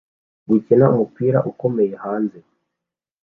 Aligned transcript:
gukina 0.49 0.85
umupira 0.93 1.37
ukomeye 1.51 1.93
hanze 2.03 2.39